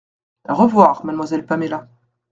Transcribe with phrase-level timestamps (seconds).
[0.45, 1.87] À revoir, mademoiselle Paméla.